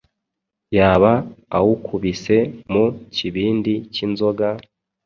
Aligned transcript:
yaba 0.77 1.11
awukubise 1.57 2.37
mu 2.71 2.85
kibindi 3.15 3.73
cy'inzoga, 3.93 4.47